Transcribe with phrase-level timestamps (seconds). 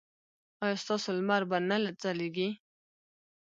[0.63, 2.49] ایا ستاسو لمر به نه ځلیږي؟